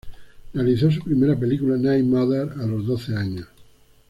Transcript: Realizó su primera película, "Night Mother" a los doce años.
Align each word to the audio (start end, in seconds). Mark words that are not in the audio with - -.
Realizó 0.53 0.89
su 0.89 1.03
primera 1.03 1.35
película, 1.35 1.77
"Night 1.77 2.03
Mother" 2.05 2.53
a 2.59 2.65
los 2.65 2.87
doce 2.87 3.15
años. 3.15 3.47